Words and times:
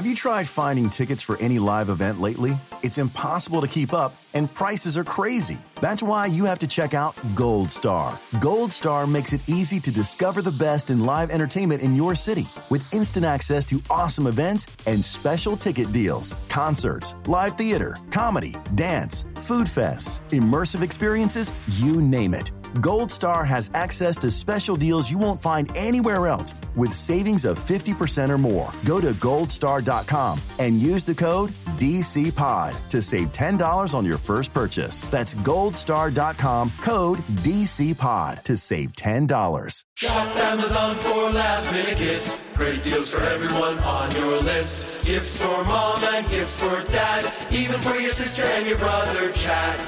Have 0.00 0.08
you 0.08 0.14
tried 0.14 0.48
finding 0.48 0.88
tickets 0.88 1.20
for 1.20 1.36
any 1.42 1.58
live 1.58 1.90
event 1.90 2.22
lately? 2.22 2.56
It's 2.82 2.96
impossible 2.96 3.60
to 3.60 3.66
keep 3.66 3.92
up, 3.92 4.16
and 4.32 4.48
prices 4.54 4.96
are 4.96 5.04
crazy. 5.04 5.58
That's 5.82 6.02
why 6.02 6.24
you 6.24 6.46
have 6.46 6.58
to 6.60 6.66
check 6.66 6.94
out 6.94 7.14
Goldstar. 7.34 8.18
Gold 8.40 8.72
Star 8.72 9.06
makes 9.06 9.34
it 9.34 9.42
easy 9.46 9.78
to 9.80 9.90
discover 9.90 10.40
the 10.40 10.52
best 10.52 10.88
in 10.88 11.04
live 11.04 11.28
entertainment 11.28 11.82
in 11.82 11.94
your 11.94 12.14
city 12.14 12.48
with 12.70 12.94
instant 12.94 13.26
access 13.26 13.62
to 13.66 13.82
awesome 13.90 14.26
events 14.26 14.66
and 14.86 15.04
special 15.04 15.54
ticket 15.54 15.92
deals, 15.92 16.34
concerts, 16.48 17.14
live 17.26 17.58
theater, 17.58 17.94
comedy, 18.10 18.56
dance, 18.74 19.26
food 19.34 19.66
fests, 19.66 20.22
immersive 20.30 20.82
experiences, 20.82 21.52
you 21.78 22.00
name 22.00 22.32
it. 22.32 22.52
Goldstar 22.74 23.46
has 23.46 23.70
access 23.74 24.16
to 24.18 24.30
special 24.30 24.76
deals 24.76 25.10
you 25.10 25.18
won't 25.18 25.40
find 25.40 25.70
anywhere 25.76 26.26
else 26.26 26.54
with 26.76 26.92
savings 26.92 27.44
of 27.44 27.58
50% 27.58 28.30
or 28.30 28.38
more. 28.38 28.72
Go 28.84 29.00
to 29.00 29.12
goldstar.com 29.12 30.40
and 30.58 30.78
use 30.80 31.04
the 31.04 31.14
code 31.14 31.50
DCPOD 31.78 32.74
to 32.88 33.02
save 33.02 33.32
$10 33.32 33.94
on 33.94 34.04
your 34.04 34.18
first 34.18 34.52
purchase. 34.52 35.02
That's 35.10 35.34
goldstar.com 35.34 36.72
code 36.80 37.18
DCPOD 37.18 38.42
to 38.44 38.56
save 38.56 38.92
$10. 38.92 39.84
Shop 39.96 40.36
Amazon 40.36 40.96
for 40.96 41.30
last 41.30 41.72
minute 41.72 41.98
gifts. 41.98 42.46
Great 42.56 42.82
deals 42.82 43.12
for 43.12 43.20
everyone 43.22 43.78
on 43.80 44.10
your 44.12 44.40
list. 44.42 44.86
Gifts 45.04 45.40
for 45.40 45.64
mom 45.64 46.04
and 46.04 46.28
gifts 46.28 46.60
for 46.60 46.82
dad. 46.90 47.32
Even 47.52 47.80
for 47.80 47.96
your 47.96 48.12
sister 48.12 48.42
and 48.42 48.66
your 48.66 48.78
brother 48.78 49.32
Chad. 49.32 49.80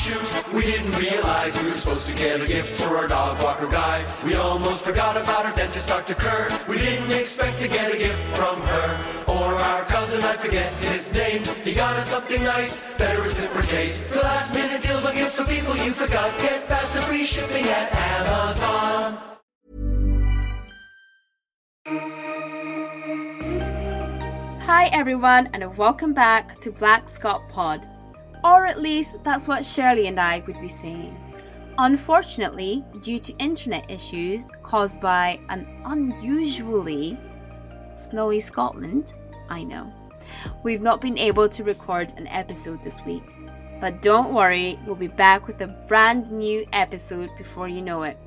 Shoot, 0.00 0.54
we 0.54 0.62
didn't 0.62 0.96
realize 0.96 1.60
we 1.60 1.68
were 1.68 1.74
supposed 1.74 2.08
to 2.08 2.16
get 2.16 2.40
a 2.40 2.46
gift 2.46 2.80
for 2.80 2.96
our 2.96 3.06
dog 3.06 3.42
walker 3.42 3.66
guy. 3.66 4.02
We 4.24 4.34
almost 4.34 4.82
forgot 4.82 5.18
about 5.18 5.44
our 5.44 5.54
dentist, 5.54 5.88
Dr. 5.88 6.14
Kerr. 6.14 6.48
We 6.66 6.78
didn't 6.78 7.12
expect 7.12 7.58
to 7.58 7.68
get 7.68 7.94
a 7.94 7.98
gift 7.98 8.18
from 8.34 8.62
her. 8.62 9.24
Or 9.28 9.44
our 9.44 9.82
cousin, 9.82 10.24
I 10.24 10.32
forget 10.36 10.72
his 10.82 11.12
name. 11.12 11.42
He 11.64 11.74
got 11.74 11.98
us 11.98 12.08
something 12.08 12.42
nice, 12.42 12.82
better 12.96 13.20
reciprocate. 13.20 13.92
For 14.08 14.20
last 14.20 14.54
minute 14.54 14.80
deals 14.80 15.04
on 15.04 15.14
gifts 15.14 15.38
for 15.38 15.44
people 15.44 15.76
you 15.76 15.90
forgot. 15.90 16.32
Get 16.38 16.64
fast 16.64 16.96
and 16.96 17.04
free 17.04 17.26
shipping 17.26 17.66
at 17.66 17.94
Amazon. 17.94 19.18
Hi 24.62 24.86
everyone, 24.94 25.50
and 25.52 25.76
welcome 25.76 26.14
back 26.14 26.58
to 26.60 26.72
Black 26.72 27.06
Scott 27.06 27.46
Pod. 27.50 27.86
Or 28.42 28.66
at 28.66 28.80
least 28.80 29.16
that's 29.22 29.46
what 29.46 29.64
Shirley 29.64 30.06
and 30.06 30.18
I 30.18 30.42
would 30.46 30.60
be 30.60 30.68
saying. 30.68 31.16
Unfortunately, 31.78 32.84
due 33.00 33.18
to 33.18 33.36
internet 33.38 33.90
issues 33.90 34.46
caused 34.62 35.00
by 35.00 35.40
an 35.48 35.66
unusually 35.84 37.18
snowy 37.94 38.40
Scotland, 38.40 39.14
I 39.48 39.62
know, 39.62 39.92
we've 40.62 40.82
not 40.82 41.00
been 41.00 41.18
able 41.18 41.48
to 41.48 41.64
record 41.64 42.12
an 42.16 42.26
episode 42.28 42.82
this 42.82 43.04
week. 43.04 43.24
But 43.80 44.02
don't 44.02 44.34
worry, 44.34 44.78
we'll 44.86 44.94
be 44.94 45.08
back 45.08 45.46
with 45.46 45.60
a 45.62 45.68
brand 45.88 46.30
new 46.30 46.66
episode 46.72 47.30
before 47.38 47.66
you 47.66 47.80
know 47.80 48.02
it. 48.02 48.18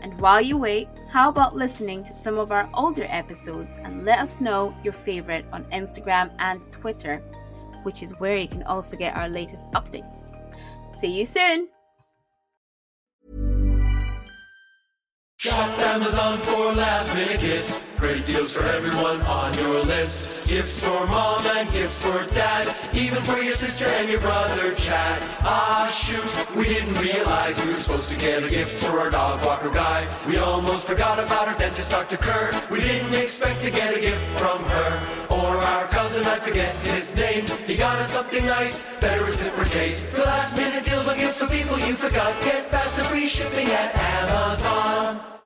And 0.00 0.18
while 0.20 0.40
you 0.40 0.56
wait, 0.56 0.88
how 1.10 1.28
about 1.28 1.56
listening 1.56 2.02
to 2.04 2.12
some 2.12 2.38
of 2.38 2.52
our 2.52 2.70
older 2.72 3.06
episodes 3.08 3.74
and 3.82 4.04
let 4.04 4.18
us 4.18 4.40
know 4.40 4.74
your 4.82 4.92
favorite 4.92 5.44
on 5.52 5.64
Instagram 5.64 6.30
and 6.38 6.62
Twitter, 6.72 7.22
which 7.88 8.02
is 8.02 8.12
where 8.20 8.36
you 8.36 8.46
can 8.46 8.62
also 8.64 8.98
get 8.98 9.16
our 9.16 9.30
latest 9.30 9.64
updates. 9.72 10.26
See 10.92 11.18
you 11.18 11.24
soon! 11.24 11.68
Shop 15.38 15.70
Amazon 15.78 16.36
for 16.36 16.72
last 16.72 17.14
minute 17.14 17.40
gifts. 17.40 17.88
Great 17.96 18.26
deals 18.26 18.52
for 18.54 18.62
everyone 18.64 19.22
on 19.22 19.54
your 19.54 19.82
list. 19.84 20.28
Gifts 20.46 20.84
for 20.84 21.06
mom 21.06 21.46
and 21.46 21.72
gifts 21.72 22.02
for 22.02 22.26
dad. 22.34 22.76
Even 22.92 23.22
for 23.22 23.38
your 23.38 23.54
sister 23.54 23.86
and 23.86 24.10
your 24.10 24.20
brother 24.20 24.74
Chad. 24.74 25.22
Ah, 25.40 25.88
shoot, 25.90 26.30
we 26.54 26.64
didn't 26.64 26.98
realize 27.00 27.58
we 27.64 27.70
were 27.70 27.74
supposed 27.76 28.12
to 28.12 28.20
get 28.20 28.42
a 28.42 28.50
gift 28.50 28.84
for 28.84 28.98
our 28.98 29.08
dog 29.08 29.42
walker 29.46 29.70
guy. 29.70 30.06
We 30.26 30.36
almost 30.36 30.86
forgot 30.86 31.18
about 31.18 31.48
our 31.48 31.58
dentist, 31.58 31.90
Dr. 31.90 32.18
Kerr. 32.18 32.50
We 32.70 32.80
didn't 32.80 33.14
expect 33.14 33.62
to 33.62 33.70
get 33.70 33.96
a 33.96 34.00
gift 34.00 34.26
from 34.38 34.62
her. 34.62 35.07
Cousin, 36.08 36.26
I 36.26 36.36
forget 36.36 36.74
his 36.86 37.14
name. 37.14 37.44
He 37.66 37.76
got 37.76 37.98
us 37.98 38.14
something 38.14 38.46
nice, 38.46 38.86
better 38.98 39.22
reciprocate. 39.24 39.98
For 40.08 40.22
last 40.22 40.56
minute 40.56 40.86
deals 40.86 41.06
on 41.06 41.18
gifts 41.18 41.38
for 41.38 41.48
people 41.48 41.78
you 41.80 41.92
forgot. 41.92 42.32
Get 42.40 42.64
fast 42.70 42.98
and 42.98 43.06
free 43.08 43.28
shipping 43.28 43.66
at 43.66 43.94
Amazon. 43.94 45.37